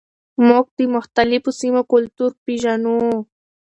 موږ 0.47 0.65
د 0.77 0.79
مختلفو 0.95 1.49
سیمو 1.61 1.81
کلتور 1.91 2.31
پیژنو. 2.45 2.97